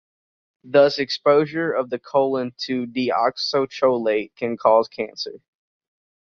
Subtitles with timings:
[0.63, 5.41] Thus, exposure of the colon to deoxycholate can cause cancer.